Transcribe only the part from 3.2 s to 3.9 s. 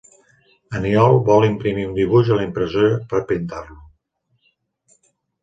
a pintar-lo.